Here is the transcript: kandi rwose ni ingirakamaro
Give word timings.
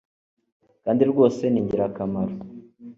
kandi 0.83 1.01
rwose 1.11 1.41
ni 1.47 1.59
ingirakamaro 1.61 2.35